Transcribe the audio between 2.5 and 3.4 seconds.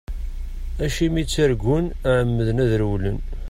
ad rewlen.